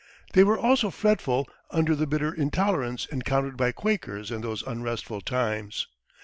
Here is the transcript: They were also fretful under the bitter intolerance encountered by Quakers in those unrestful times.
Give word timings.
They 0.33 0.43
were 0.43 0.57
also 0.57 0.89
fretful 0.89 1.47
under 1.69 1.93
the 1.93 2.07
bitter 2.07 2.33
intolerance 2.33 3.05
encountered 3.05 3.55
by 3.55 3.71
Quakers 3.71 4.31
in 4.31 4.41
those 4.41 4.63
unrestful 4.65 5.21
times. 5.21 5.85